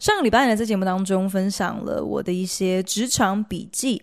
[0.00, 4.02] 上个礼拜呢，在节目当中分享了我的一些职场笔记，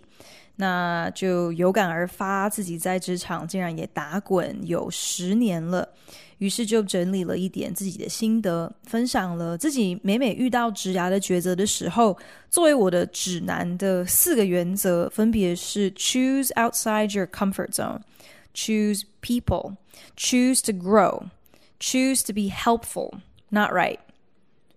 [0.58, 5.90] 那就有感而发，自己在职场竟然也打滚有十年了，
[6.38, 12.16] 于是就整理了一点自己的心得，分享了自己每每遇到职涯的抉择的时候，
[12.48, 23.98] 作为我的指南的四个原则，分别是：choose outside your comfort zone，choose people，choose to grow，choose to be helpful，not right。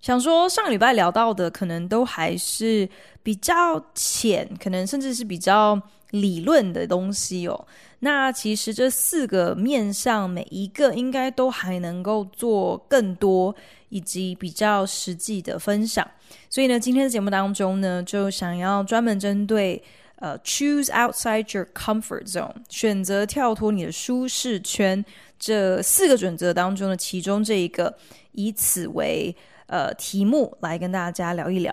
[0.01, 2.89] 想说上个礼拜聊到的，可能都还是
[3.23, 5.81] 比较浅，可能甚至是比较
[6.13, 7.67] 理论的东西哦。
[7.99, 13.55] 那其实这四个面向，每一个应该都还能够做更多
[13.91, 16.09] 以及比较实际的分享。
[16.49, 19.83] 所以呢，今天的节目当中呢，就想要专门针对
[20.17, 25.05] 呃，choose outside your comfort zone，选择跳脱你的舒适圈
[25.39, 27.95] 这四个准则当中的其中这一个，
[28.33, 29.37] 以此为。
[29.71, 31.73] 呃，题目来跟大家聊一聊。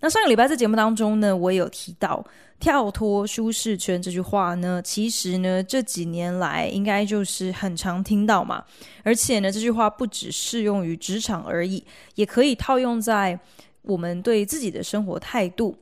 [0.00, 2.24] 那上个礼拜在节目当中呢，我有提到
[2.58, 8.64] “跳脱舒适圈”这句话呢，其实呢这几年来应该就是很常听到嘛。
[9.02, 11.84] 而且呢，这句话不只适用于职场而已，
[12.14, 13.38] 也可以套用在
[13.82, 15.76] 我们对自己的生活态度。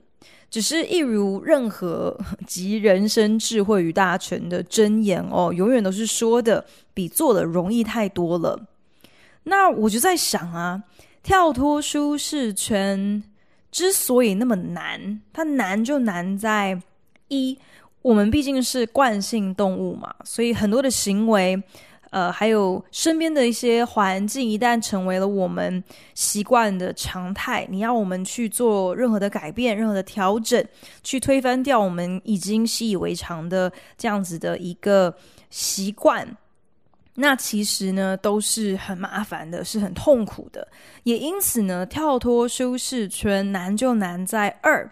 [0.50, 8.58] 只是一如任何集人生智慧与大成的箴言哦，永远都是说的比做的容易太多了。
[9.44, 10.82] 那我就在想啊。
[11.26, 13.20] 跳脱舒适圈
[13.72, 16.80] 之所以那么难，它难就难在
[17.26, 17.58] 一，
[18.00, 21.60] 我们毕竟是惯性动物嘛，所以很多的行为，
[22.10, 25.82] 呃，还有身边的一些环境，一旦成为了我们
[26.14, 30.64] 习惯的常态，你要我们去做任何的改变、任何的调整，
[31.02, 35.12] 去推翻掉我们已经习以为常的这样子的一个
[35.50, 36.24] 习惯。
[37.16, 40.68] 那其实呢，都是很麻烦的，是很痛苦的。
[41.02, 44.88] 也因此呢，跳脱舒适圈难就难在二。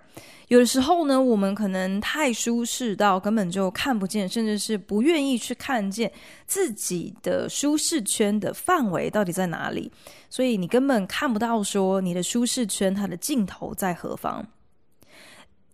[0.48, 6.10] 有的时候呢，我们可能太舒适到根本就看不见，甚至是不愿意去看见
[6.46, 9.90] 自己的舒适圈的范围到底在哪里。
[10.28, 14.46] 所以你根本看不到说你的舒适圈它的尽头在何方。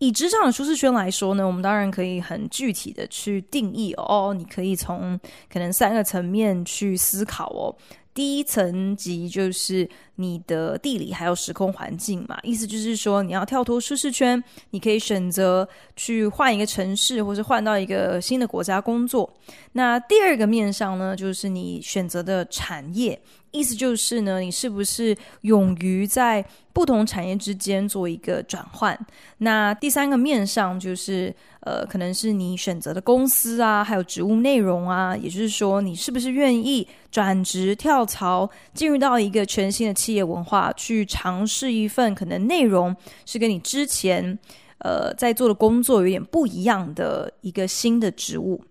[0.00, 4.34] 以职场的舒适圈来说呢，我们当然可以很具体的去定义哦。
[4.36, 5.20] 你可以从
[5.52, 7.76] 可能三个层面去思考哦。
[8.12, 19.32] 第一层级就是你的地理还有时空环境嘛，意思就是说你要跳脱舒适圈，你可以选择去换一个城市，或是换到一个新的国家工作。
[19.72, 23.20] 那第二个面上呢，就是你选择的产业。
[23.52, 28.96] 意思就是呢，你是不是勇于在不同产业之间做一个转换？
[29.38, 44.38] 那第三个面上就是，呃，可能是你选择的公司啊，还有职务内容啊，也就是说，你是不是愿意转职跳槽，进入到一个全新的企业文化，去尝试一份可能内容是跟你之前
[44.78, 48.62] 呃在做的工作有点不一样的一个新的职务。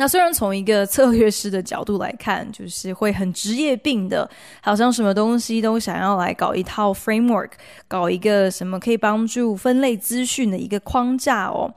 [0.00, 4.30] 那虽然从一个策略师的角度来看，就是会很职业病的，
[4.62, 7.50] 好像什么东西都想要来搞一套 framework，
[7.88, 11.74] 搞一个什么可以帮助分类资讯的一个框架哦。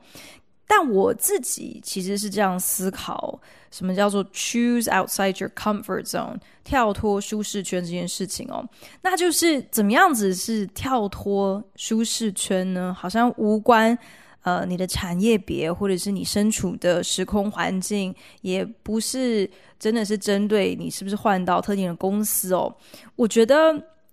[0.68, 3.40] 但我自己其实是这样思考：
[3.72, 8.64] 什么叫做 choose outside your comfort zone，跳脱舒适圈这件事情哦？
[9.02, 12.96] 那就是怎么样子是跳脱舒适圈呢？
[12.96, 13.98] 好像无关。
[14.42, 19.48] 呃，你的产业别或者是你身处的时空环境，也不是
[19.78, 22.74] 真的是针对你是不是换到特定的公司哦。
[23.14, 23.72] 我觉得，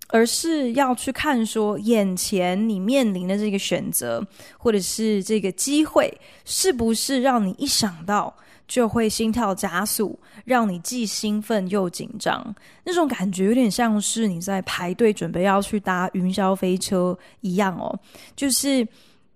[0.10, 4.24] 而是要去看说，眼前你面临的这个选择，
[4.60, 6.16] 或者是这个机会，
[6.46, 8.32] 是不是让你一想到
[8.68, 12.56] 就会心跳加速，让你既兴奋又紧张。
[12.84, 18.00] 那种感觉有点像是你在排队准备要去搭云霄飞车一样哦，
[18.36, 18.88] 就是。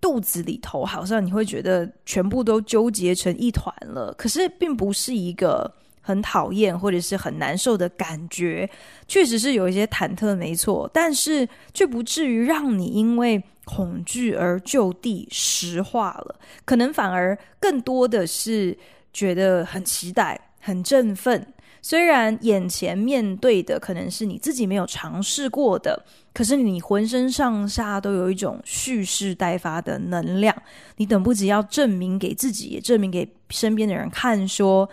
[0.03, 8.69] 肚子里头好像你会觉得全部都纠结成一团了，可是并不是一个很讨厌或者是很难受的感觉，
[9.07, 16.35] 确实是有一些忐忑，没错，但是却不至于让你因为恐惧而就地石化了，
[16.65, 18.77] 可能反而更多的是
[19.13, 21.47] 觉得很期待、很振奋，
[21.85, 26.01] 虽然眼前面对的可能是你自己没有尝试过的，
[26.33, 30.55] 可是你浑身上下都有一种蓄势待发的能量，
[30.95, 34.89] 你等不及要证明给自己，也证明给身边的人看，说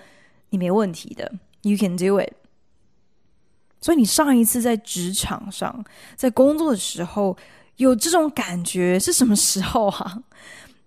[0.48, 1.32] 你没问题的
[1.62, 2.32] ，You can do it。
[3.80, 5.84] 所以你上一次在职场上，
[6.16, 7.36] 在工作的时候，
[7.76, 10.20] 有这种感觉是什么时候啊？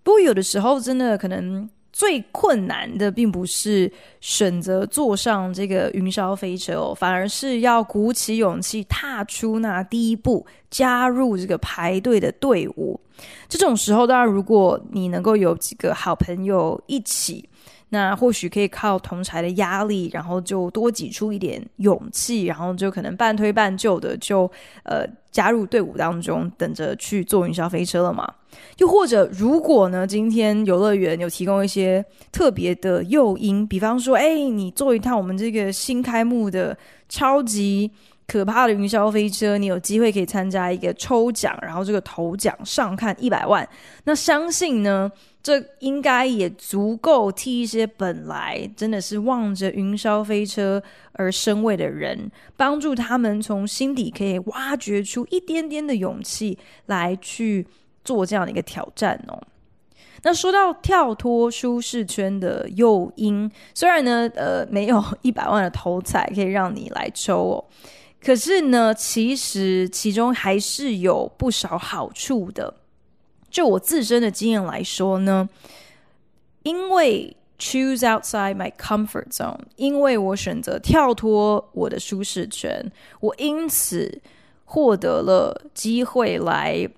[0.03, 1.69] 不过有的时候真的可能。
[1.93, 12.99] 最困难的并不是选择坐上这个云霄飞车哦，反而是要鼓起勇气踏出那第一步，加入这个排队的队伍。
[13.47, 17.47] 这种时候，当然如果你能够有几个好朋友一起。
[17.93, 24.51] 那或许可以靠同侪的压力，然后就多挤出一点勇气，然后就可能半推半就的就
[24.83, 28.27] 呃加入队伍当中，等着去坐云霄飞车了嘛。
[28.79, 36.75] 又或者，如果呢今天游乐园有提供一些特别的诱因，比方说，哎，你坐一趟我们这个新开幕的
[37.07, 37.91] 超级
[38.33, 43.67] 可怕的云霄飞车，你有机会可以参加一个抽奖，然后这个头奖上看一百万，
[44.05, 45.11] 那相信呢。
[45.43, 50.81] 这应该也足够替一些本来真的是望着云霄飞车
[51.11, 57.67] 而生畏的人，帮助他们从心底可以挖掘出一点点的勇气来去
[58.05, 59.37] 做这样的一个挑战哦。
[60.21, 67.65] 那说到跳脱舒适圈的诱因，虽然呢，呃，没有 一百万的头彩可以让你来抽哦，
[68.23, 72.73] 可是呢，其实其中还是有不少好处的。
[73.49, 75.47] 就我自身的经验来说呢，
[76.63, 84.21] 因为 choose outside my comfort zone，因为我选择跳脱我的舒适圈，我因此
[84.65, 86.89] 获得了机会来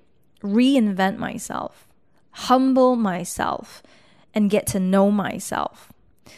[0.41, 5.71] reinvent myself，humble myself，and get to know myself。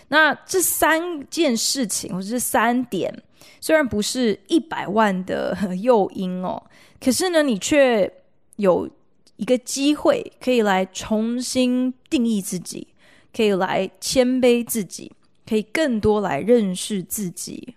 [0.08, 3.22] 那这三件事情或者这三点，
[3.60, 6.62] 虽然不是一百万的诱因哦，
[7.00, 8.12] 可是呢，你却
[8.58, 8.90] 有。
[9.38, 12.88] 一个机会可以来重新定义自己，
[13.32, 15.12] 可以来谦卑自己，
[15.46, 17.76] 可以更多来认识自己。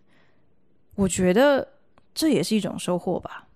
[0.94, 1.69] 我觉得
[2.14, 3.46] 这也是一种收获吧。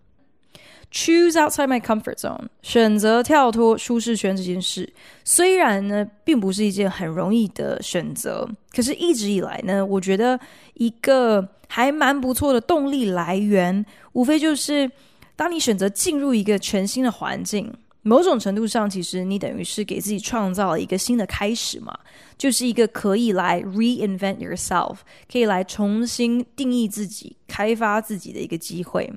[0.97, 4.89] Choose outside my comfort zone，选择跳脱舒适圈这件事，
[5.25, 10.39] 虽然呢并不是一件很容易的选择，可是一直以来呢，我觉得
[10.75, 14.89] 一个还蛮不错的动力来源，无非就是
[15.35, 17.75] 当你选择进入一个全新的环境。
[18.03, 21.99] 某种程度上，其实你等于是给自己创造了一个新的开始嘛，
[22.39, 24.99] 就是一个可以来 reinvent yourself，
[25.29, 29.11] 可以来重新定义自己、开发自己的一个机会。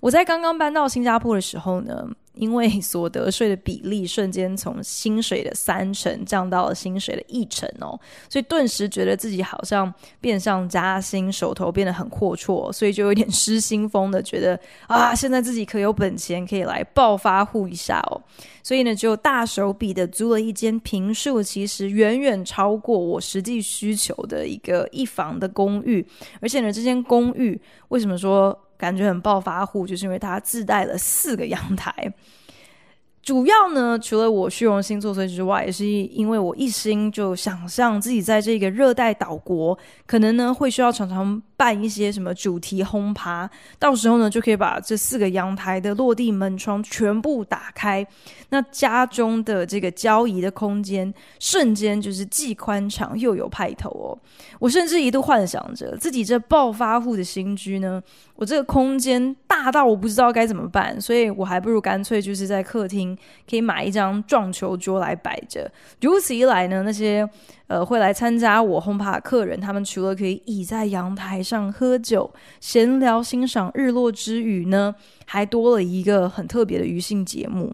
[0.00, 18.22] 我在刚刚搬到新加坡的时候呢，因为所得税的比例瞬间从薪水的三成降到了薪水的一成哦，所以顿时觉得自己好像变相加薪，手头变得很阔绰，所以就有点失心疯的觉得啊，现在自己可有本钱可以来暴发户一下哦，
[18.62, 26.06] 所以呢就大手笔的租了一间平数其实远远超过我实际需求的一个一房的公寓，
[26.40, 31.92] 而且呢这间公寓为什么说感觉很暴发户，就是因为它自带了四个阳台。
[33.22, 43.48] 主要呢，除了我虚荣心作祟之外，也是因为我一心就想象自己在这个热带岛国，可能呢会需要常常办一些什么主题轰趴，
[43.78, 48.06] 到时候呢就可以把这四个阳台的落地门窗全部打开，
[48.48, 54.16] 那家中的这个交谊的空间瞬间就是既宽敞又有派头哦。
[54.58, 58.02] 我甚至一度幻想着自己这暴发户的新居呢，
[58.36, 63.14] 我这个空间大到我不知道该怎么办，所以我还不如干脆就是在客厅。
[63.48, 65.68] 可以买一张撞球桌来摆着，
[66.00, 67.28] 如此一来呢，那些
[67.70, 74.92] 呃会来参加我轰趴的客人，他们除了可以倚在阳台上喝酒、闲聊、欣赏日落之余呢，
[75.24, 77.72] 还多了一个很特别的余兴节目。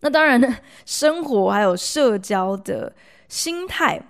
[0.00, 0.48] 那当然呢，
[0.86, 2.90] 生活还有社交的
[3.28, 4.00] 心态。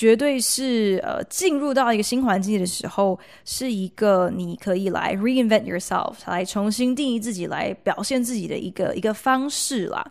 [0.00, 10.02] 绝对是呃，进入到一个新环境的时候，是一个你可以来 reinvent yourself，来重新定义自己，来表现自己的一个一个方式啦。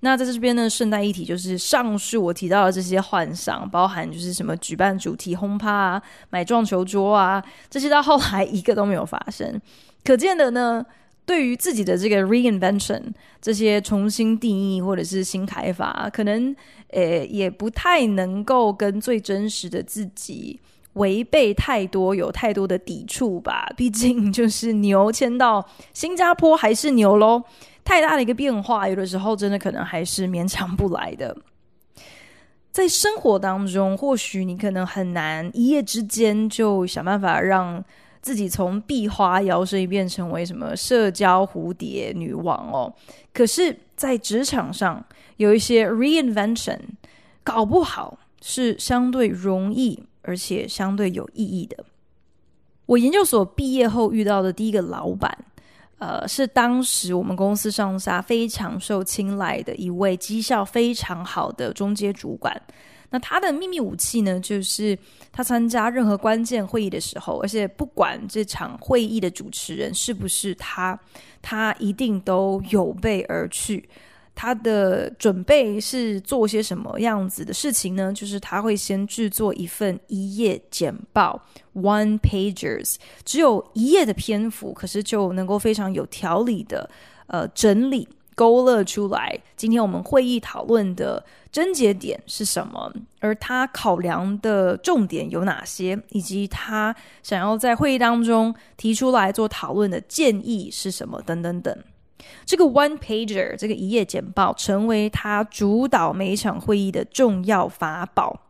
[0.00, 9.60] 那在这边呢，顺带一提，就是上述我提到的这些幻想，包含就是什么举办主题轰趴啊、买撞球桌啊，这些到后来一个都没有发生。
[10.02, 10.82] 可见的呢。
[11.26, 13.02] 对于自己的这个 reinvention，
[13.40, 16.54] 这些重新定义或者是新开发，可能
[16.88, 20.60] 呃也不太能够跟最真实的自己
[20.94, 23.66] 违背太多，有太多的抵触吧。
[23.76, 27.42] 毕竟就是牛迁到新加坡还是牛喽，
[27.82, 31.36] 太大的一个变化，有的时候真的可能还是勉强不来的。
[32.70, 37.82] 在生活当中，或许你可能很难一夜之间就想办法让
[38.24, 42.90] 自己从壁花摇身一变成为什么社交蝴蝶女王哦。
[43.34, 45.04] 可是，在职场上
[45.36, 46.78] 有一些 reinvention，
[47.42, 51.84] 搞不好是相对容易而且相对有意义的。
[52.86, 55.36] 我研究所毕业后遇到的第一个老板。
[55.98, 62.60] 呃，是当时我们公司上下非常受青睐的一位绩效非常好的中阶主管。
[63.10, 64.98] 那他的秘密武器呢，就是
[65.32, 70.98] 他参加任何关键会议的时候，而且不管这场会议的主持人是不是他，
[71.40, 73.88] 他一定都有备而去。
[74.36, 78.12] 他的准备是做些什么样子的事情呢？
[78.12, 81.40] 就是他会先制作一份一页简报
[81.74, 86.90] （one pages），只有一页的篇幅，可是就能够非常有条理的
[87.28, 89.38] 呃整理勾勒出来。
[89.56, 92.92] 今天我们会议讨论的症结点是什么？
[93.20, 95.98] 而他考量的重点有哪些？
[96.10, 101.22] 以及他想要在会议当中提出来做讨论的建议是什么？
[101.22, 101.76] 等等等。
[102.46, 108.40] 这个 one pager 这个一页简报成为他主导每一场会议的重要法宝。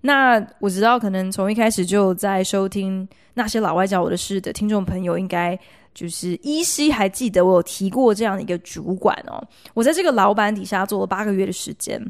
[0.00, 5.58] 那我知道，可能从一开始就在收听那些老外教我的事的听众朋友，应该
[5.94, 9.42] 就是依稀还记得我有提过这样的一个主管哦。
[9.72, 12.04] 我在这个老板底下做了八个月的时间，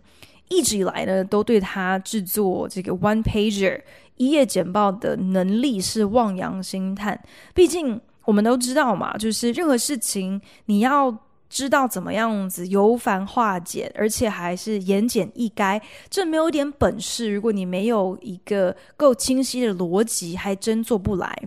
[0.48, 3.80] 一直以来呢，都对他制作这个 one pager
[4.16, 7.20] 一页简报的能力是望洋兴叹。
[7.54, 8.00] 毕竟。
[8.26, 11.14] 我们都知道嘛，就是任何事情你要
[11.50, 21.38] 知道怎么样子由繁化简，而且还是言简意赅，这没有点本事，如果你没有一个够清晰的逻辑，还真做不来。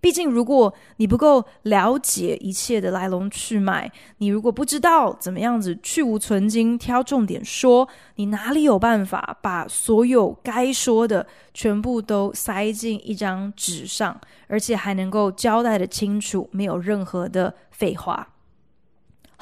[0.00, 18.26] 毕竟，如果你不够了解一切的来龙去脉，你如果不知道怎么样子去无存菁、挑重点说，你哪里有办法把所有该说的全部都塞进一张纸上，而且还能够交代的清楚，没有任何的废话？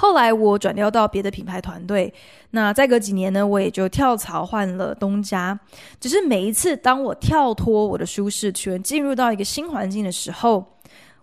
[0.01, 2.13] 后来我转调到别的品牌团队，
[2.53, 5.59] 那再隔几年呢，我也就跳槽换了东家。
[6.01, 10.65] 只是每一次当我跳脱我的舒适圈，进入到一个新环境的时候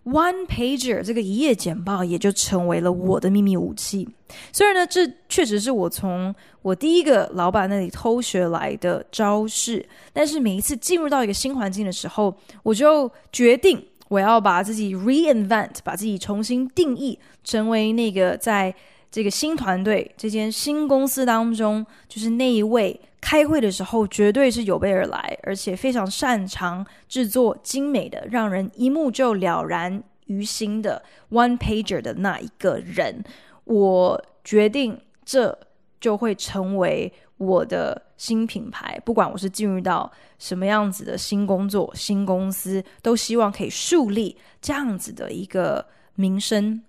[0.03, 4.09] ，One Pager 这个一页简报也就成为了我的秘密武器。
[4.51, 13.81] 虽然呢，这确实是我从我第一个老板那里偷学来的招式，但是每一次进入到一个新环境的时候，我就决定。
[14.07, 18.73] 我要把自己 reinvent，把自己重新定义，成为那个在
[19.11, 33.23] 这个新团队、这间新公司当中，就是那一位开会的时候绝对是有备而来，而且非常擅长制作精美的、让人一目就了然于心的 one pager 的那一个人。
[33.63, 35.57] 我决定这
[35.99, 46.81] 就会成为我的新品牌，不管我是进入到什么样子的新工作、新公司，都希望可以树立这样子的一个名声。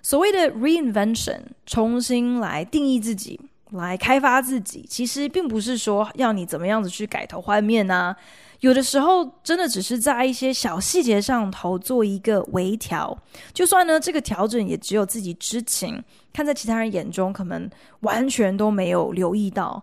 [0.00, 3.40] 所谓的 reinvention，重新来定义自己，
[3.72, 8.16] 来开发自己，其实并不是说要你怎么样子去改头换面啊。
[8.60, 13.16] 有的时候，真的只是在一些小细节上头做一个微调，
[13.52, 16.02] 就算呢，这个调整也只有自己知情，
[16.32, 19.80] 看在其他人眼中，可能完全都没有留意到，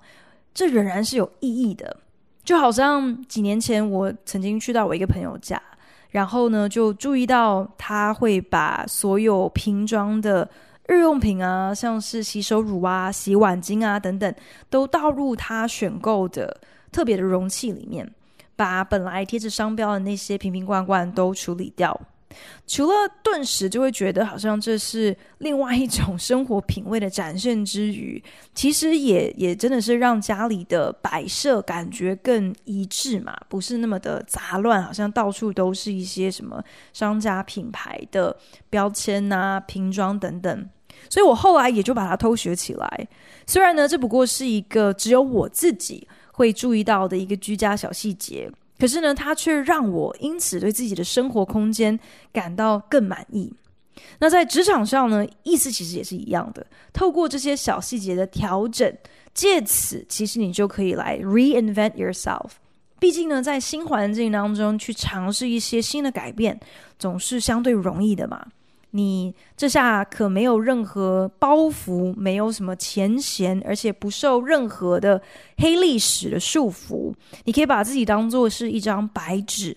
[0.56, 1.96] 这仍然是有意义的。
[2.44, 5.62] 就好像几年前，我曾经去到我一个朋友家，
[6.10, 10.50] 然后呢，就注意到他会把所有瓶装的
[10.88, 14.34] 日用品啊，像是洗手乳啊、洗碗精啊等等，
[14.70, 16.60] 都倒入他选购的
[16.92, 18.10] 特别的容器里面。
[18.58, 22.00] 把本来贴着商标的那些瓶瓶罐罐都处理掉，
[22.68, 28.22] 除了顿时就会觉得好像这是另外一种生活品味的展现之余，
[28.54, 36.64] 其实也也真的是让家里的摆设感觉更一致嘛，不是那么的杂乱，好像到处都是一些什么
[36.94, 38.36] 商家品牌的
[38.70, 40.70] 标签啊、瓶装等等。
[41.10, 43.08] 所以我后来也就把它偷学起来。
[43.46, 46.08] 虽然呢，这不过是一个只有我自己。
[46.38, 51.98] 会注意到的一个居家小细节，可是呢，它却让我因此对自己的生活空间
[52.34, 53.54] 感到更满意。
[54.20, 56.66] 那在职场上呢，意思其实也是一样的。
[56.92, 58.94] 透过这些小细节的调整，
[59.34, 62.52] 借此其实你就可以来 reinvent yourself。
[63.00, 66.60] 毕竟呢，在新环境当中去尝试一些新的改变，
[66.98, 68.46] 总是相对容易的嘛。
[68.92, 75.22] 你这下可没有任何包袱，没有什么前嫌，而且不受任何的
[75.58, 77.14] 黑历史的束缚。
[77.44, 79.76] 你可以把自己当做是一张白纸，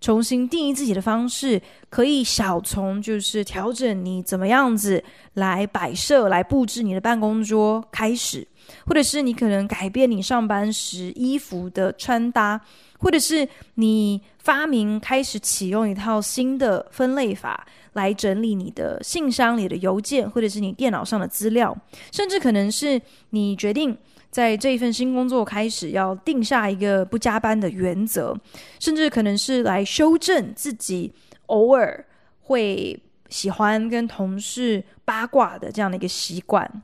[0.00, 5.02] 重新定义自己的方式，可以小从就是调整你怎么样子
[5.34, 8.46] 来摆设、来布置你的办公桌开始，
[8.86, 12.60] 或者是你可能改变你上班时衣服的穿搭，
[13.02, 21.76] 或者是你发明开始启用一套新的分类法来整理你的信箱里的邮件，或者是你电脑上的资料，
[22.10, 23.96] 甚至可能是你决定。
[24.30, 28.34] 在这一份新工作开始，要定下一个不加班的原则，
[28.80, 31.12] 甚至可能是来修正自己
[31.48, 32.02] 偶尔
[32.40, 36.82] 会喜欢跟同事八卦的这样的一个习惯。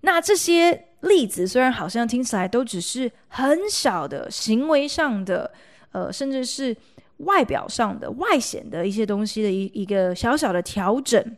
[0.00, 5.52] 那这些例子虽然好像听起来都只是很小的行为上的，
[5.92, 6.76] 呃，甚至是
[7.18, 11.36] 外表上的外显的一些东西的一一个小小的调整。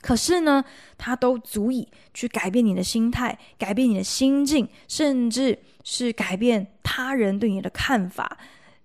[0.00, 0.62] 可是呢，
[0.98, 8.36] 它都足以去改变你的心态，改变你的心境，甚至是改变他人对你的看法。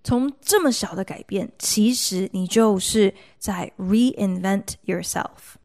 [0.02, 5.59] 从这么小的改变，其实你就是在 reinvent yourself。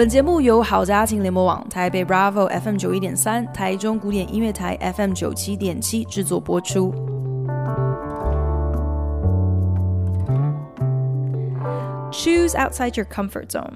[0.00, 6.90] 本节目由好家庭联盟网、台北 Bravo FM 九一点三、台中古典音乐台 FM 九七点七制作播出。
[12.10, 13.74] Choose outside your comfort zone，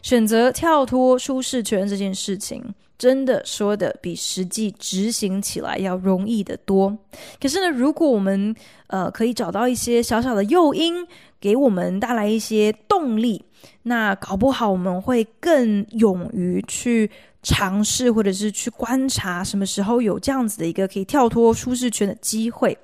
[0.00, 2.64] 选择跳脱舒适圈这件事情，
[2.96, 6.96] 真的说的比实际执行起来要容易得多。
[7.38, 8.56] 可是呢，如果我们
[8.86, 11.06] 呃可以找到一些小小的诱因，
[11.38, 13.44] 给我们带来一些动力。
[13.82, 17.10] 那搞不好我们会更勇于去
[17.42, 22.76] 尝试，或者是去观察什么时候有这样子的一个可以跳脱舒适圈的机会。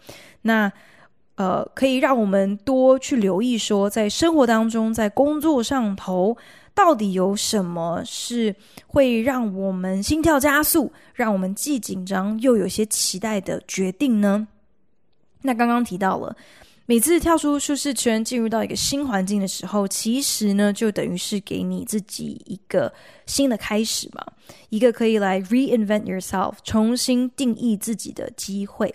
[0.42, 0.70] 那
[1.34, 6.36] 呃，可以让我们多去留意说，在生活当中，在工作上头，
[6.74, 8.54] 到底有什么是
[8.86, 14.46] 会让我们心跳加速，让我们既紧张又有些期待的决定呢？
[15.40, 16.36] 那刚刚提到了。
[16.92, 22.92] 每次跳出舒适圈，进入到一个新环境的时候，其实呢，就等于是给你自己一个
[23.24, 24.22] 新的开始嘛，
[24.68, 28.94] 一个可以来 reinvent yourself，重新定义自己的机会。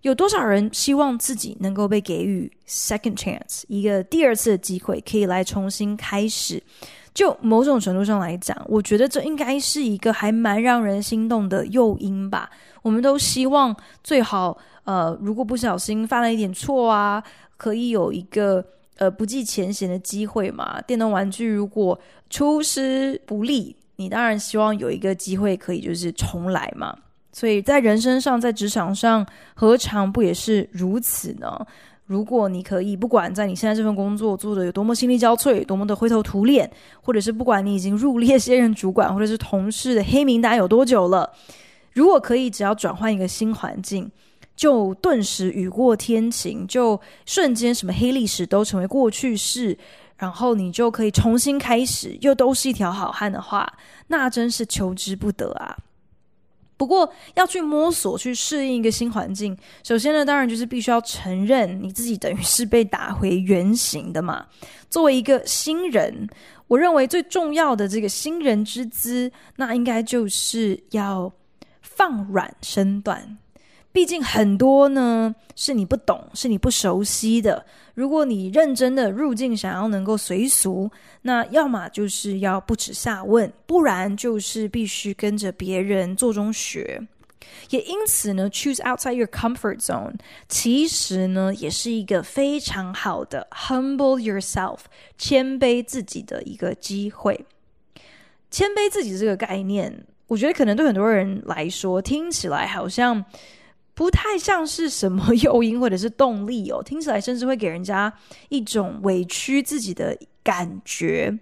[0.00, 6.62] 有多少人希望自己能够被给予 second chance，一个第二次的机会，可以来重新开始？
[7.12, 12.48] 就某种程度上来讲，我觉得这应该是一个还蛮让人心动的诱因吧。
[12.80, 14.56] 我们都希望最好。
[14.88, 17.22] 呃，如果不小心犯了一点错啊，
[17.58, 18.64] 可以有一个
[18.96, 20.80] 呃不计前嫌的机会嘛。
[20.80, 26.96] 电动玩具如果出师不利，你当然希望有一个机会可以就是重来嘛。
[27.34, 31.66] 所以在人生上，在职场上，何尝不也是如此呢？
[32.06, 36.68] 如果你可以，不管在你现在这份工作做得有多么心力交瘁，多么的灰头土脸，
[37.02, 41.30] 或者是不管你已经入列卸任主管，或者是同事的黑名单有多久了，
[41.92, 44.10] 如果可以，只要转换一个新环境。
[44.58, 49.78] 就顿时雨过天晴，就瞬间什么黑历史都成为过去式，
[50.16, 53.72] 然后你就可以重新开始，又都是一条好汉的话，
[54.08, 55.76] 那真是求之不得啊！
[56.76, 64.44] 不过要去摸索、去适应一个新环境，首先呢，当然就是必须要承认你自己等于是被打回原形的嘛。
[64.90, 66.28] 作为一个新人，
[66.66, 71.32] 我认为最重要的这个新人之姿，那应该就是要
[71.80, 73.38] 放软身段。
[73.90, 77.64] 毕竟很多呢是你不懂，是你不熟悉的。
[77.94, 80.88] 如果你认真的入境，想要能够随俗，
[81.22, 87.00] 那要么就是要不耻下问，不然就是必须跟着别人做中学。
[87.70, 90.14] 也因此呢，choose outside your comfort zone，
[90.48, 94.80] 其实呢也是一个非常好的 humble yourself，
[95.16, 97.46] 谦卑自己的一个机会。
[98.50, 103.24] 谦卑自己这个概念，我觉得可能对很多人来说，听起来好像。
[103.98, 108.12] 不太像是什么 诱因或者是动力哦，听起来甚至会给人家
[108.48, 111.36] 一种委屈自己的感觉。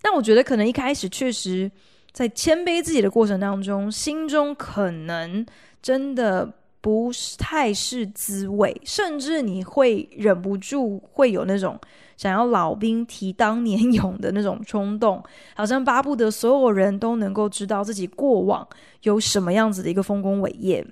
[0.00, 1.70] 但我觉得可能一开始确实
[2.10, 5.44] 在谦卑自己的过程当中，心中可能
[5.82, 11.78] 真的不太是滋味，甚至你会忍不住会有那种
[12.16, 15.22] 想要老兵提当年勇的那种冲动，
[15.54, 18.66] 好像巴不得所有人都能够知道自己过往
[19.02, 20.82] 有什么样子的一个丰功伟业。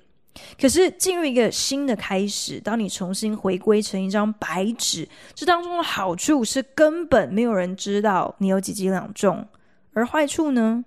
[0.59, 9.45] 可是进入一个新的开始，当你重新回归成一张白纸，这当中的好处是根本没有人知道你有几斤两重，
[9.93, 10.85] 而坏处呢，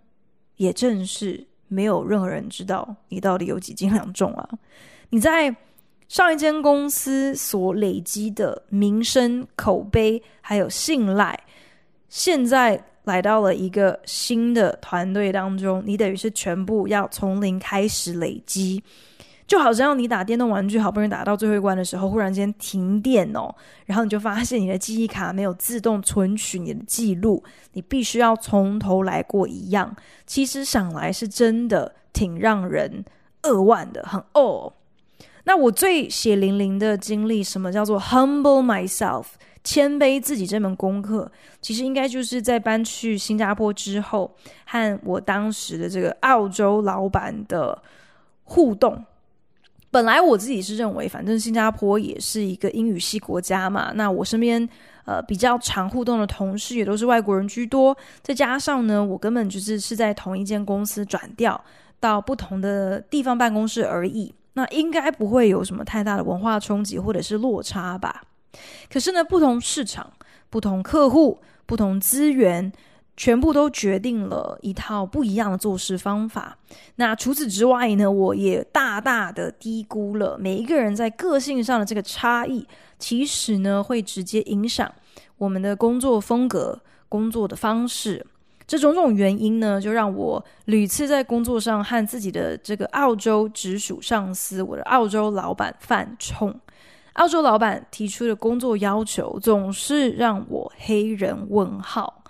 [0.57, 4.48] 也正是没有任何人知道你到底有几斤两重啊！
[5.11, 5.55] 你在
[6.09, 11.38] 上一间公司所累积的名声、口碑还有信赖，
[12.09, 18.83] 现在来到了一个新的团队当中，你等于是全部要从零开始累积。
[19.53, 29.95] 就好像你打电动玩具，好不容易打到最后一关的时候，忽然间停电哦，然后你就发现你的记忆卡没有自动存取你的记录，你必须要从头来过一样。
[30.25, 33.05] 其实想来是真的挺让人
[33.43, 34.73] 扼腕的，很哦。
[35.45, 39.27] 那我最血淋淋的经历，什么叫做 humble myself，
[39.62, 44.35] 谦卑自己这门功课，其实应该就是在搬去新加坡之后，
[44.65, 47.83] 和我当时的这个澳洲老板的
[48.45, 49.05] 互动。
[49.92, 54.66] 本来我自己是认为，反正新加坡也是一个英语系国家嘛，那我身边
[55.05, 61.62] 呃比较常互动的同事也都是外国人居多，再加上呢，我根本就是是在同一间公司转调
[62.00, 68.22] 到不同的地方办公室而已，那应该不会有什么太大的文化冲击或者是落差吧。
[68.90, 70.11] 可是呢，不同市场、
[70.48, 72.72] 不同客户、不同资源。
[73.16, 76.57] 全部都决定了一套不一样的做事方法。
[76.96, 82.66] 那除此之外呢，我也大大的低估了每一个人在个性上的这个差异，
[82.98, 84.90] 其实呢会直接影响
[85.38, 88.27] 我们的工作风格、工作的方式。
[88.66, 96.59] 这种种原因呢，就让我屡次在工作上和自己的这个澳洲直属上司，我的澳洲老板犯冲。
[97.14, 102.21] 澳洲老板提出的工作要求，总是让我黑人问号。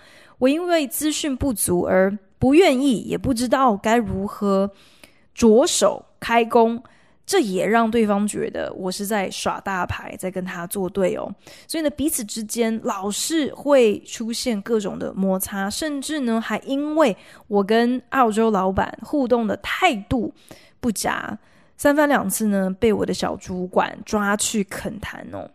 [0.42, 4.68] 我因为资讯不足而不愿意，也不知道该如何
[5.32, 6.82] 着手开工，
[7.24, 11.32] 这也让对方觉得我是在耍大牌，在跟他作对哦。
[11.68, 20.34] 所以呢，彼此之间老是会出现各种的摩擦，甚至呢，还因为我跟澳洲老板互动的态度
[20.80, 21.38] 不佳，
[21.76, 25.48] 三番两次呢，被我的小主管抓去恳谈哦。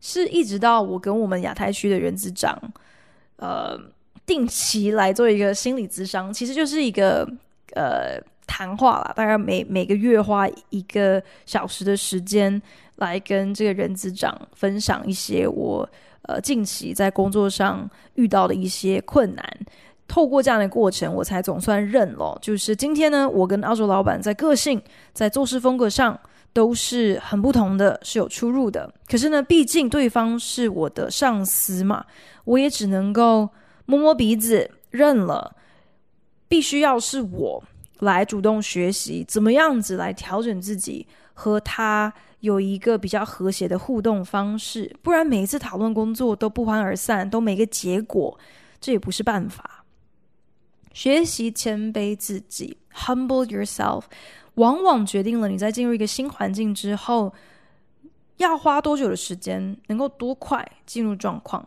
[0.00, 2.58] 是一直到我跟我们亚太区的人资长。
[3.40, 3.80] 呃，
[4.26, 7.26] 定期来做一个心理咨商，其实就是一个
[7.74, 9.12] 呃谈话啦。
[9.16, 12.60] 大概每每个月花一个小时的时间
[12.96, 15.88] 来跟这个人资长分享一些我
[16.28, 19.58] 呃近期在工作上遇到的一些困难。
[20.06, 26.18] 透过这样的过程，我才总算认了，就是今天呢，我跟澳洲老板在个性、在做事风格上
[26.52, 28.92] 都是很不同的，是有出入的。
[29.08, 32.04] 可是呢，毕竟对方是我的上司嘛。
[32.44, 33.48] 我也只能够
[33.86, 35.54] 摸摸鼻子认了，
[36.48, 37.62] 必须要是我
[38.00, 48.36] 来主动学习怎么样子来调整自己，和他有一个比较和谐的互动方式，不然每一次讨论工作都不欢而散，都没个结果，
[48.80, 49.84] 这也不是办法。
[50.92, 54.04] 学习谦卑自己，humble yourself，
[54.54, 57.32] 往往决定了你在进入一个新环境之后，
[58.36, 61.66] 要花多久的时间，能够多快进入状况。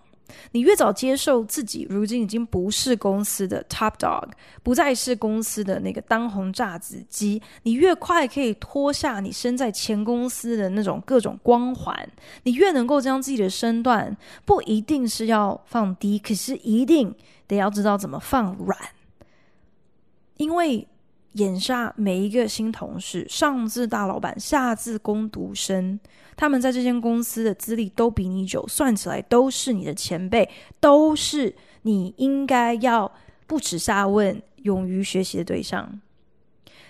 [0.51, 4.27] 你越早接受自己，如今已经不是公司的 top dog，
[4.63, 12.09] 不再是公司的那个当红炸子鸡，你越快可以脱下你身在前公司的那种各种光环，
[12.43, 17.13] 你越能够将自己的身段不一定是要放低，可是一定
[17.45, 18.77] 得要知道怎么放软，
[20.37, 20.87] 因为。
[21.33, 25.99] 眼下每一个新同事，上至大老板，下至工读生，
[26.35, 30.47] 他们在这间公司的资历都比你久，算起来都是你的前辈，
[30.79, 33.11] 都是你应该要
[33.47, 35.99] 不耻下问、勇于学习的对象。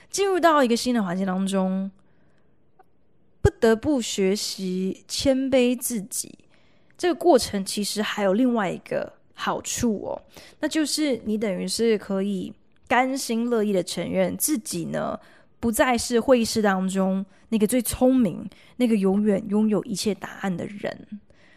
[0.09, 1.89] 进入到一个新的环境当中，
[3.41, 6.37] 不得不学习谦卑自己。
[6.97, 10.21] 这个过程其实还有另外一个好处哦，
[10.59, 12.53] 那就是你等于是可以。
[12.87, 15.19] 甘心乐意的承认自己呢，
[15.59, 21.07] 不再是会议室当中那个最聪明、那个永远拥有一切答案的人。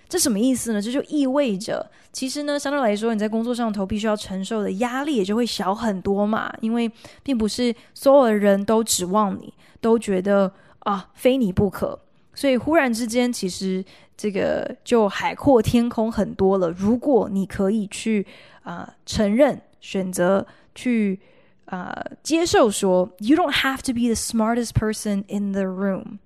[0.08, 0.80] 这什么意思呢？
[0.80, 6.52] 这就意味着，其实呢，相对来说，你在工作上头必须要承受的压力也就会小很多嘛。
[6.60, 6.88] 因为
[7.24, 11.98] 并不是所有的人都指望你，都觉得啊，非你不可。
[12.34, 13.84] 所以忽然之间，其实
[14.16, 16.70] 这个就海阔天空很多了。
[16.70, 18.24] 如果你可以去
[18.62, 20.46] 啊、承认、选择。
[20.76, 21.18] 去、
[21.64, 26.18] 呃，接受说，You don't have to be the smartest person in the room。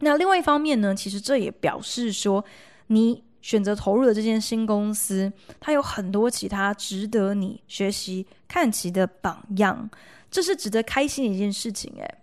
[0.00, 2.44] 那另外一方面呢，其实这也表示说，
[2.88, 9.88] 你选择投入的这间新公司，它有很多其他值得你学习、看齐的榜样，
[10.30, 11.92] 这是值得开心的一件事情。
[11.96, 12.14] 诶，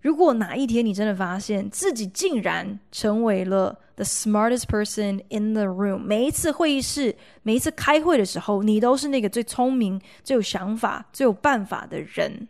[0.00, 12.48] 如果哪一天你真的发现自己竟然成为了 the smartest person in the room，每一次会议室、每一次开会的时候，你都是那个最聪明、最有想法、最有办法的人，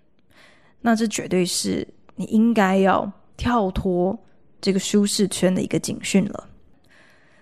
[0.83, 4.17] 那这绝对是你应该要跳脱
[4.61, 6.49] 这个舒适圈的一个警讯了。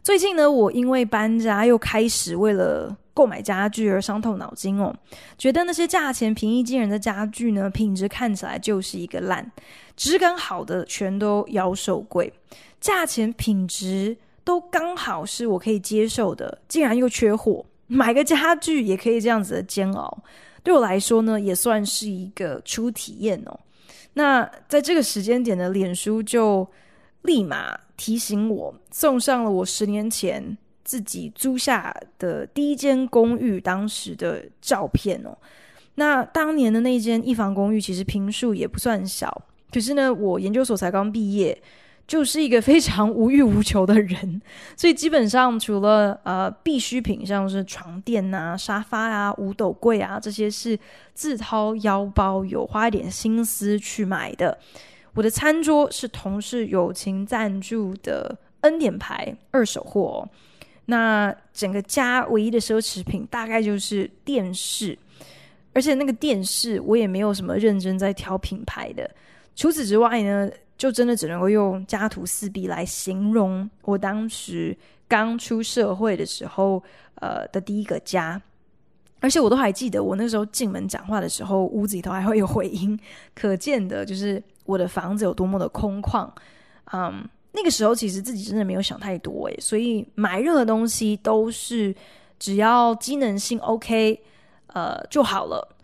[0.03, 4.95] 最近呢，我因为搬家又开始为了购买家具而伤透脑筋哦，
[5.37, 9.51] 觉得那些价钱平易近人的家具呢，品质看起来就是一个烂，
[9.97, 12.33] 质感好的全都妖兽贵，
[12.81, 20.23] 价钱品质都刚好是我可以接受的，竟然又缺货，买个家具也可以这样子的煎熬，
[20.63, 23.59] 对我来说呢，也算是一个初体验哦。
[24.13, 26.65] 那在这个时间点的脸书就
[27.23, 30.57] 立马提醒我，送上了我十年前
[30.89, 35.37] 自己租下的第一间公寓当时的照片哦。
[35.97, 41.61] 那当年的那间一房公寓其实坪数也不算小，可是呢，我研究所才刚毕业。
[42.07, 44.41] 就是一个非常无欲无求的人，
[44.75, 50.79] 所以基本上除了呃必需品，像是床垫啊、沙发啊、五斗柜啊这些是
[51.13, 54.57] 自掏腰包有花一点心思去买的。
[55.13, 60.29] 我的餐桌是同事友情赞助的恩典牌二手货哦。
[60.91, 64.99] 那整个家唯一的奢侈品大概就是电视，
[65.75, 69.09] 而且那个电视我也没有什么认真在挑品牌的。
[69.55, 74.75] 除此之外呢，就真的只能够用家徒四壁来形容我当时
[75.07, 76.83] 刚出社会的时候，
[77.17, 78.41] 呃的第一个家，
[79.21, 82.99] 而且我都还记得我那时候进门讲话的时候，屋子里头还会有回音，
[83.35, 86.27] 可见的就是我的房子有多么的空旷。
[86.95, 91.95] 嗯，那个时候其实自己真的没有想太多诶，所以买任何东西都是
[92.39, 94.21] 只要机能性 OK，
[94.69, 95.77] 呃就好了。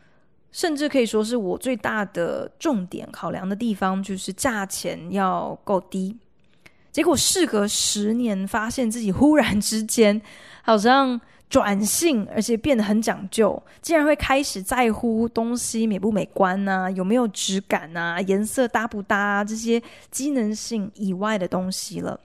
[0.53, 6.17] 甚至可以说是我最大的重点考量的地方，就是价钱要够低。
[6.93, 10.23] 结果事隔十年，发现自己忽然之间
[10.63, 11.21] 好像
[11.55, 22.19] 转性，而且变得很讲究，竟然会开始在乎东西美不美观啊，有没有质感啊，颜色搭不搭啊，这些机能性以外的东西了。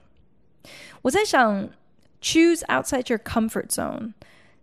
[1.02, 1.68] 我在想
[2.20, 4.14] ，choose outside your comfort zone，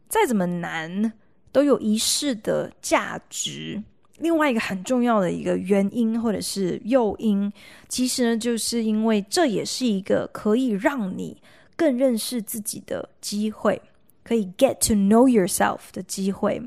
[0.10, 1.14] 再怎么难。
[1.54, 3.82] 都有仪式的价值。
[4.18, 7.52] 另外一个很重要的一个原因或者是诱因，
[7.88, 11.42] 其实呢，就是因为这也是一个可以让你
[11.76, 13.82] 更认识自己的机会，
[14.28, 16.62] 可以 get to know yourself 的机会。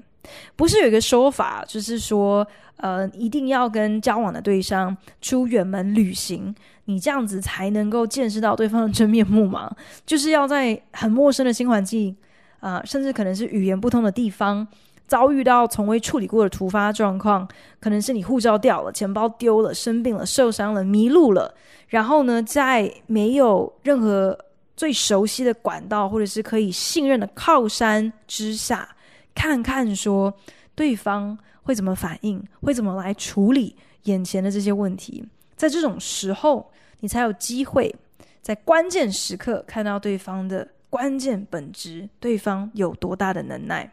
[0.56, 2.46] 不是有一个说法，就是说，
[2.76, 6.54] 呃，一定要跟交往的对象出远门旅行，
[6.86, 9.70] 你这样子才能够见识到对方的真面目吗？
[10.06, 12.16] 就是要在很陌生的新环境。
[12.60, 14.68] 啊、甚至可能是语言不通的地方，
[15.06, 17.48] 遭遇到从未处理过的突发状况，
[17.80, 21.54] 可能是你护照掉了、钱包丢了、生病了、受伤了、迷路了，
[21.88, 24.38] 然后呢，在没有任何
[24.80, 28.88] 最熟悉的管道或者是可以信任的靠山之下，
[29.34, 30.34] 看看说
[30.74, 35.22] 对方会怎么反应，会怎么来处理眼前的这些问题，
[35.54, 37.94] 在这种时候，你才有机会
[38.40, 40.66] 在关键时刻看到对方的。
[40.88, 43.92] 关键本质，对方有多大的能耐？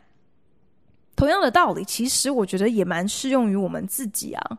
[1.17, 4.57] 同样的道理，其实我觉得也蛮适用于我们自己啊。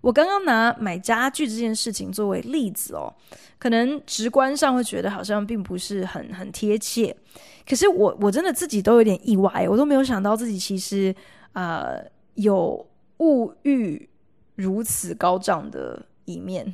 [0.00, 3.12] 我刚刚拿买家具这件事情作为例子哦，
[3.58, 7.14] 可能直观上会觉得好像并不是很很贴切，
[7.68, 11.14] 可是我我真的自己都有点意外，我都没有想到自己其实
[11.52, 12.86] 呃有
[13.18, 14.08] 物欲
[14.54, 16.00] 如此高涨的。
[16.32, 16.72] 一面，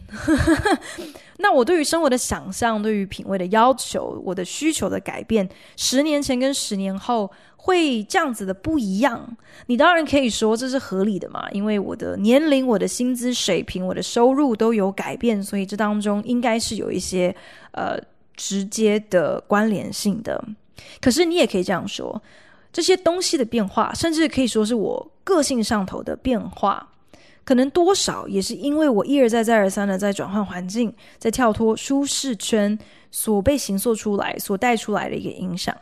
[1.39, 9.37] 那我对于生活的想象，对于品味的要求，我的需求的改变，十年前跟十年后会这样子的不一样。
[9.67, 17.35] 你当然可以说这是合理的嘛，因为我的年龄、我的薪资水平、我的收入都有改变，所以这当中应该是有一些
[17.73, 17.97] 呃
[18.37, 20.43] 直接的关联性的。
[21.01, 22.21] 可是你也可以这样说，
[22.73, 26.91] 这些东西的变化，甚至可以说是我个性上头的变化。
[27.45, 32.79] 可能多少也是因为我一而再、再而三的在转换环境，在跳脱舒适圈
[33.11, 35.77] 所被形塑出来、所带出来的一个影响，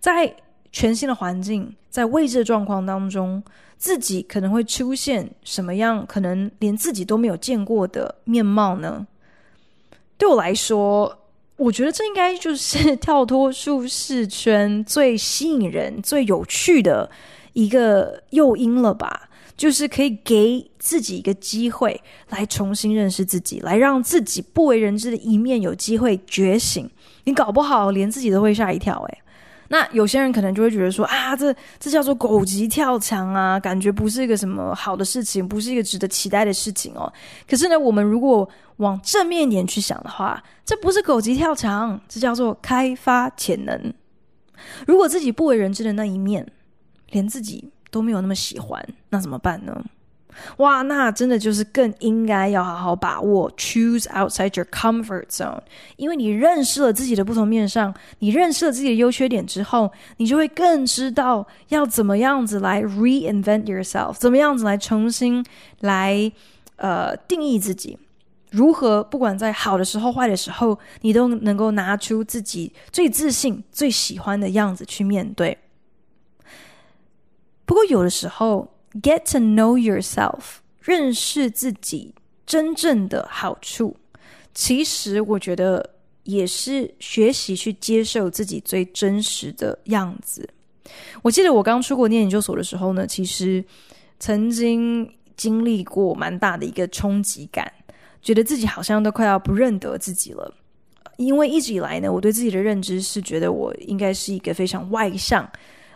[0.00, 0.34] 在
[0.72, 3.42] 全新的环境、在未知的状况当中，
[3.76, 6.04] 自己可能会出现什么样？
[6.06, 9.06] 可能连自己都没有见过的面貌呢？
[10.16, 11.16] 对我来说，
[11.56, 17.08] 我觉得这应该就是跳脱舒适圈最吸引人、最有趣的
[17.52, 19.27] 一个诱因了吧。
[19.58, 26.88] 就是可以给自己一个机会，来重新认识自己，来让自己不为人知的一面有机会觉醒。
[27.24, 29.18] 你搞不好连自己都会吓一跳，诶。
[29.70, 37.12] 那有些人可能就会觉得说啊，这这叫做狗急跳墙啊，感觉不是一个什么好的事情，不是一个值得期待的事情哦。
[37.46, 43.92] 可是呢，我们如果往正面一点去想的话，这不是狗急跳墙，这叫做开发潜能。
[44.86, 46.46] 如果自己不为人知的那一面，
[47.10, 47.70] 连自己。
[47.90, 49.84] 都没有那么喜欢，那怎么办呢？
[50.58, 55.58] 哇，那真的就是更应该要好好把握，choose outside your comfort zone。
[55.96, 65.44] 因为你认识了自己的不同面上，你认识了自己的优缺点之后，你就会更知道要怎么样子来 reinvent yourself，怎么样子来重新
[65.80, 66.30] 来
[66.76, 67.98] 呃定义自己，
[68.52, 75.58] 如何不管在好的时候、坏的时候，你都能够拿出自己最自信、最喜欢的样子去面对。
[77.68, 78.66] 不过有的时候
[79.02, 80.40] ，Get to know yourself，
[80.80, 82.14] 认识自己
[82.46, 83.94] 真正的好处，
[84.54, 85.90] 其实我觉得
[86.22, 90.48] 也是学习去接受自己最真实的样子。
[91.20, 93.62] 我记得我刚出国念研究所的时候呢，其实
[94.18, 97.70] 曾经经历过蛮大的一个冲击感，
[98.22, 100.54] 觉得自己好像都快要不认得自己了。
[101.18, 105.46] 因为一直以来呢，我对自己的认知是觉得我应该是一个非常外向。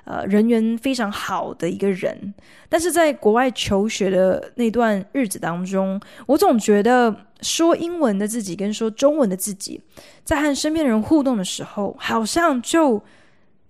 [0.04, 2.34] 呃，人缘非常好的一个人，
[2.68, 9.80] 但是在国外求学的那段日子当中，我总觉得说英文的自己跟说中文的自己，
[10.24, 13.00] 在和身边的人互动的时候，好像就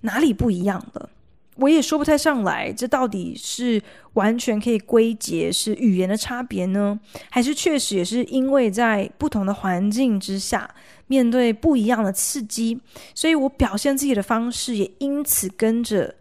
[0.01, 1.11] 哪里不一样了。
[1.57, 3.81] 我也说不太上来，这到底是
[4.14, 10.75] 完全可以归结是语言的差别呢，还是确实也是因为在不同的环境之下，
[11.09, 12.81] 面对不一样的刺激，
[13.14, 16.14] 所以我表现自己的方式也因此跟着。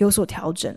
[0.00, 0.74] 有所调整，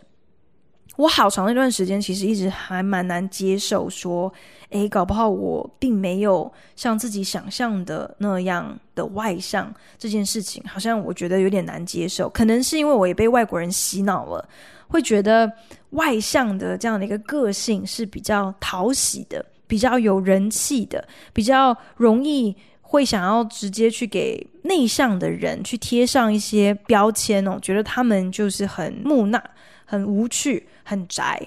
[0.97, 4.31] 我好长一段时间其实一直还蛮难接受，说，
[4.69, 12.27] 诶，搞不好我并没有像自己想象的那样的外向这件事情，好像我觉得有点难接受。
[12.29, 14.45] 可能是因为我也被外国人洗脑了，
[14.89, 15.49] 会觉得
[15.91, 22.53] 外向的这样的一个个性是比较讨喜的，比较有人气的，比较容易。
[22.93, 29.43] 会想要直接去给内向的人去贴上一些标签哦，觉得他们就是很木讷、
[29.84, 31.41] 很无趣、很宅。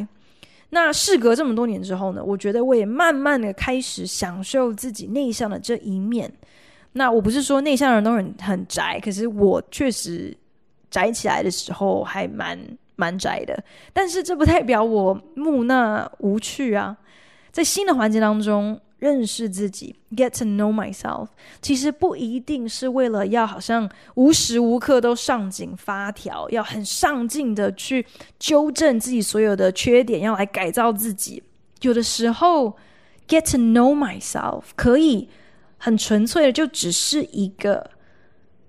[0.70, 6.28] 那事隔这么多年之后呢，我觉得我也慢慢的开始享受自己内向的这一面。
[6.94, 10.36] 那我不是说内向的人都很很宅，可是我确实
[10.90, 12.58] 宅起来的时候还蛮
[12.96, 13.56] 蛮宅的。
[13.92, 16.96] 但是这不代表我木讷无趣啊，
[17.52, 18.80] 在新的环境当中。
[19.06, 21.28] 认识自己，get to know myself，
[21.62, 28.04] 其实不一定是为了要好像无时无刻都上紧发条，要很上进的去
[28.38, 31.40] 纠正自己所有的缺点，要来改造自己。
[31.82, 32.76] 有的时候
[33.28, 35.28] ，get to know myself 可以
[35.78, 37.88] 很纯粹的，就只是一个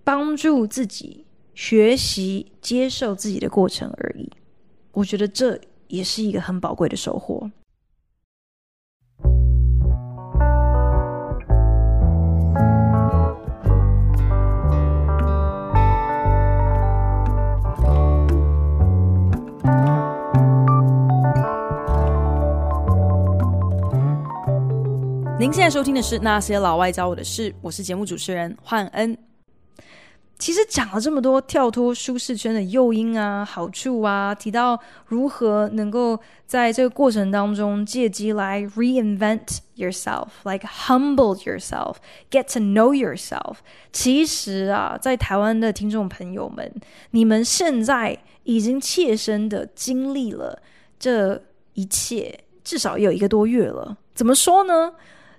[0.04, 4.30] 帮助自己学习、接受自己的过程而已。
[4.91, 7.50] 我觉得这也是一个很宝贵的收获。
[25.39, 29.15] 您现在收听的是《那些老外教我的事》，我是节目主持人焕恩。
[30.39, 43.58] 其实讲了这么多跳脱舒适圈的诱因啊、好处啊，提到如何能够在这个过程当中借机来 reinvent yourself，like humble yourself，get to know yourself。
[43.93, 46.73] 其实啊，在台湾的听众朋友们，
[47.12, 50.60] 你们现在已经切身的经历了
[50.97, 51.39] 这
[51.73, 53.97] 一切，至少有一个多月了。
[54.15, 54.93] 怎么说呢？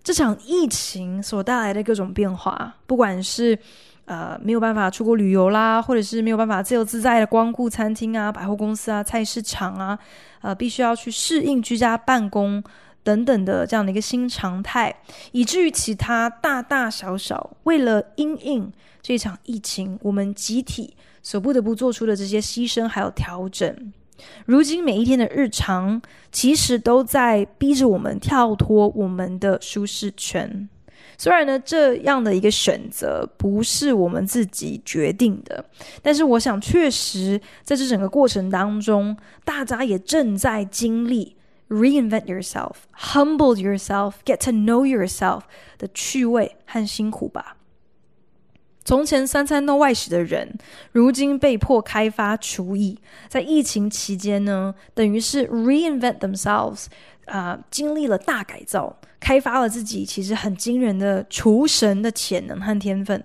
[0.09, 3.59] 这场疫情所带来的各种变化，不管是
[4.07, 9.99] 呃没有办法出国旅游啦，或者是没有办法自由自在的光顾餐厅啊、百货公司啊、菜市场啊，
[10.41, 12.65] 呃，必须要去适应居家办公
[13.03, 14.97] 等等的这样的一个新常态，
[15.33, 23.93] 以至于其他大大小小为了因应这场疫情，我们集体所不得不做出的这些牺牲还有调整。
[24.47, 26.01] 如今每一天的日常，
[26.33, 30.69] 其实都在逼着我们跳脱我们的舒适圈。
[31.17, 35.65] 虽然呢，这样的一个选择不是我们自己决定的，
[36.01, 41.37] 但是我想，确实在这整个过程当中，大家也正在经历
[41.69, 45.43] reinvent yourself, humble yourself, get to know yourself
[45.77, 47.58] 的趣味和辛苦吧。
[48.89, 50.51] 从前三餐都外食的人，
[50.93, 52.99] 如今被迫开发厨艺。
[53.29, 56.87] 在疫情期间呢，等于是 reinvent themselves，
[57.27, 63.23] 啊、呃，经历了大改造，开发了自己其实很惊人的厨神的潜能和天分。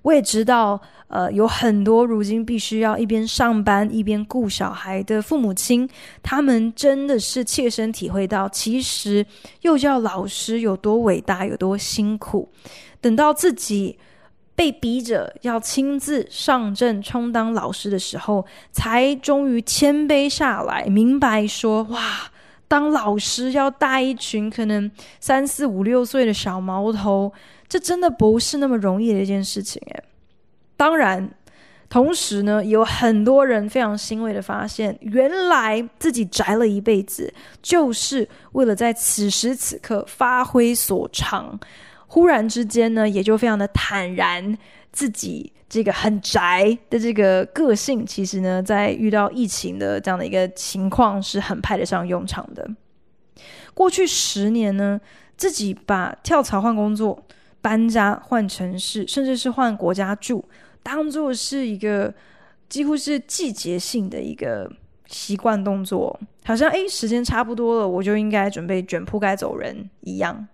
[0.00, 5.86] 我也知道，呃，有很多如今必须要一边上班一边顾小孩的父母亲，
[6.22, 9.26] 他们真的是切身体会到，其实
[9.60, 12.48] 幼教老师有多伟大，有多辛苦。
[13.02, 13.98] 等到自己。
[14.58, 22.28] 被逼着要亲自上阵充当老师的时候，才终于谦卑下来，明白说：哇，
[22.66, 24.90] 当老师要带一群可能
[25.20, 27.32] 三四五六岁的小毛头，
[27.68, 30.02] 这真的不是那么容易的一件事情诶。
[30.76, 31.30] 当然，
[31.88, 37.32] 同时呢，有很多人非常欣慰的发现，原来自己宅了一辈子，
[37.62, 41.60] 就是为了在此时此刻发挥所长。
[42.08, 44.56] 忽然之间呢，也就非常的坦然，
[44.90, 52.68] 自己这个很宅的这个个性，其实呢，在遇到疫情的这样的一个情况，是很派得上用场的。
[53.74, 55.00] 过去十年呢，
[55.36, 57.22] 自己把跳槽换工作、
[57.60, 60.44] 搬家换城市，甚至是换国家住，
[60.82, 62.12] 当做是一个
[62.68, 64.68] 几乎是季节性的一个
[65.06, 70.48] 习惯动作，好像诶，时间差不多了，我就应该准备卷铺盖走人一样。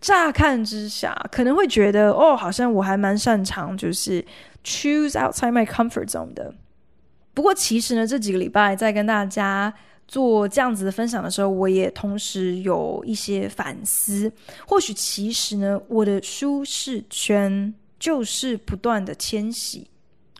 [0.00, 4.24] 乍看之下，可能会觉得哦，好像我还蛮擅长，就是
[4.64, 6.54] choose outside my comfort zone 的。
[7.34, 9.72] 不过其实呢，这几个礼拜在跟大家
[10.06, 14.30] 做这样子的分享的时候，我也同时有一些反思。
[14.66, 19.86] 或许其实呢，我的舒适圈就是不断的迁徙，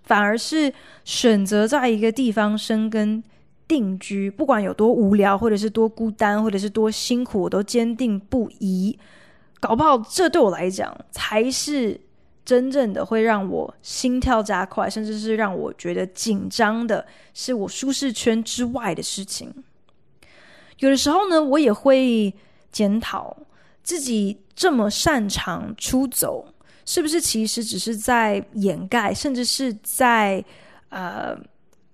[0.04, 0.72] 反而是
[1.04, 3.22] 选择在一个地方生根
[3.66, 8.98] 定居，不管有多无聊，或者是多孤单，或者是多辛苦，我都坚定不移。
[9.60, 12.00] 搞不好，这对我来讲才是
[12.44, 17.04] 真正的会让我心跳加快，甚至是让我觉得紧张的，
[17.34, 19.52] 是我舒适圈之外的事情。
[20.78, 22.32] 有的时候呢，我也会
[22.70, 23.36] 检讨
[23.82, 26.46] 自己这么擅长出走，
[26.86, 30.42] 是不是其实只是在掩盖，甚至是在
[30.90, 31.36] 呃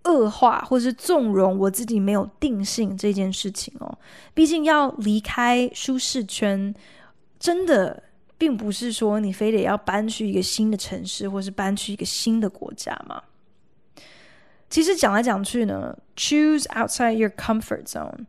[0.05, 3.99] 恶化，或是纵容我自己没有定性这件事情哦。
[4.35, 6.75] 毕竟要离开舒适圈。
[7.45, 8.03] 真的
[8.39, 13.23] 并不是说你非得要搬去一个新的城市，或是搬去一个新的国家吗。
[14.71, 18.25] 其实讲来讲去呢，choose outside your comfort zone，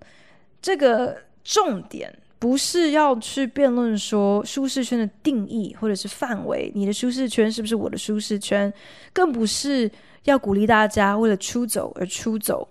[0.62, 8.72] 这个重点不是要去辩论说舒适圈的定义或者是范围，你的舒适圈是不是我的舒适圈，
[9.14, 9.90] 更不是
[10.26, 12.68] 要鼓励大家为了出走而出走。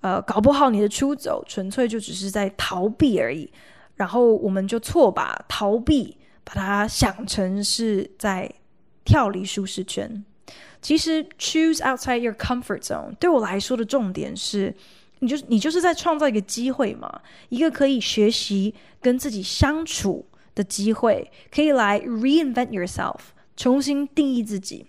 [0.00, 3.50] 呃，搞不好你的出走纯粹就只是在逃避而已。
[3.98, 8.50] 然后我们就错把逃避，把它想成是在
[9.04, 10.24] 跳离舒适圈。
[10.80, 14.72] 其实，choose outside your comfort zone 对我来说的重点是，
[15.18, 18.72] 你就你就是在创造一个机会嘛，一个可以学习
[19.02, 20.24] 跟自己相处
[20.54, 23.18] 的机会，可以来 reinvent yourself，
[23.56, 24.86] 重新定义自己，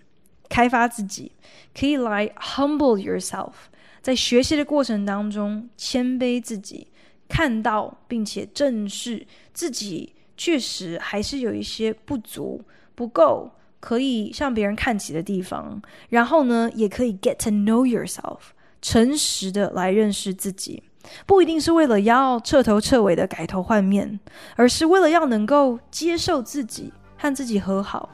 [0.48, 1.32] 开发自己，
[1.76, 3.52] 可以来 humble yourself，
[4.00, 6.86] 在学习的过程当中谦卑自己。
[7.30, 9.24] 看到并且正视
[9.54, 12.60] 自己确实还是有一些不足、
[12.94, 18.38] 不够可以向别人看齐的地方，然后呢，也可以 get to know yourself，
[18.82, 20.82] 诚实的来认识自己，
[21.24, 24.18] 不一定是为了要彻头彻尾的改头换面，
[24.56, 28.10] 而是为了要能够接受自己和自己和好。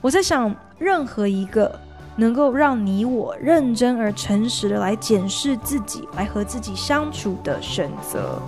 [0.00, 1.80] 我在想，任何一个。
[2.16, 8.40] 能够让你我认真而诚实的来检视自己，来和自己相处的选择，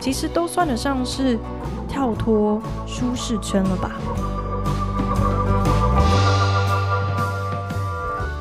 [0.00, 1.38] 其实都算得上是
[1.88, 3.92] 跳脱舒适圈了吧？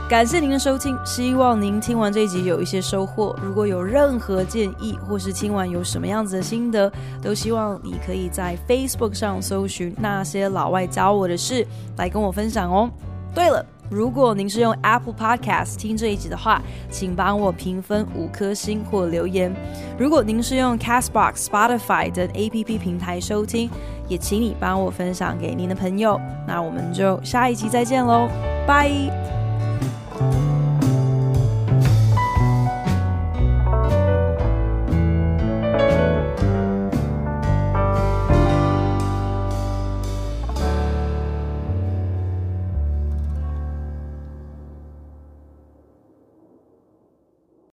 [0.07, 3.35] 感谢您的收听，希望您听完这一集有一些收获。
[3.41, 6.91] 如果有任何建议，或是听完有什么样子的心得，
[7.23, 11.65] 都希望你可以在 Facebook 上搜寻那些老外教我的事，
[11.97, 12.87] 来跟我分享哦。
[13.33, 13.65] 对了。
[13.89, 19.53] 如果您是用 Apple Podcast 听这一集的话，请帮我评分五颗星或留言。
[19.97, 23.69] 如果您是用 Castbox、Spotify 等 APP 平台收听，
[24.07, 26.19] 也请你帮我分享给您的朋友。
[26.47, 28.27] 那我们就下一集再见喽，
[28.65, 30.54] 拜。